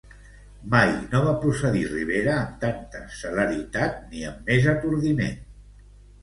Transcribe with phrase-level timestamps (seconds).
[0.75, 5.39] Mai no va procedir Rivera amb tanta celeritat ni amb més atordiment.